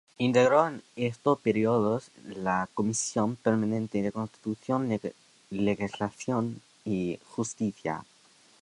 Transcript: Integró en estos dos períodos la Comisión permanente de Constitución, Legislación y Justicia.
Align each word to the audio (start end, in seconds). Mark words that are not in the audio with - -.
Integró 0.17 0.65
en 0.67 0.81
estos 0.95 1.23
dos 1.35 1.39
períodos 1.41 2.09
la 2.25 2.67
Comisión 2.73 3.35
permanente 3.35 4.01
de 4.01 4.11
Constitución, 4.11 4.99
Legislación 5.51 6.59
y 6.85 7.19
Justicia. 7.27 8.03